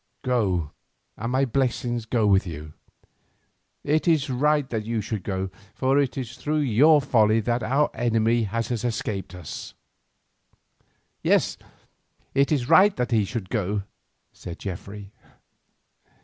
Go, 0.23 0.71
and 1.15 1.31
my 1.31 1.45
blessing 1.45 2.01
go 2.09 2.25
with 2.25 2.47
you. 2.47 2.73
It 3.83 4.07
is 4.07 4.31
right 4.31 4.67
that 4.71 4.83
you 4.83 4.99
should 4.99 5.21
go, 5.21 5.51
for 5.75 5.99
it 5.99 6.17
is 6.17 6.37
through 6.37 6.61
your 6.61 6.99
folly 6.99 7.39
that 7.41 7.61
our 7.61 7.91
enemy 7.93 8.45
has 8.45 8.71
escaped 8.83 9.35
us." 9.35 9.75
"Yes, 11.21 11.55
it 12.33 12.51
is 12.51 12.67
right 12.67 12.95
that 12.95 13.11
he 13.11 13.23
should 13.23 13.51
go," 13.51 13.83
said 14.33 14.57
Geoffrey. 14.57 15.11